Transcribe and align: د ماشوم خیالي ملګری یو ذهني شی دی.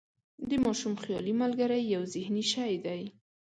د 0.49 0.51
ماشوم 0.63 0.93
خیالي 1.03 1.33
ملګری 1.41 1.81
یو 1.95 2.03
ذهني 2.13 2.43
شی 2.53 2.73
دی. 2.85 3.01